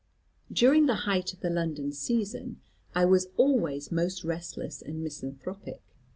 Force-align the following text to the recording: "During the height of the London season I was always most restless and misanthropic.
"During 0.51 0.87
the 0.87 0.95
height 1.05 1.31
of 1.31 1.41
the 1.41 1.51
London 1.51 1.91
season 1.91 2.59
I 2.95 3.05
was 3.05 3.27
always 3.37 3.91
most 3.91 4.23
restless 4.23 4.81
and 4.81 5.03
misanthropic. 5.03 5.83